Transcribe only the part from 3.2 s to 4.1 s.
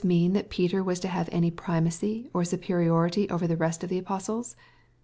over the rest of the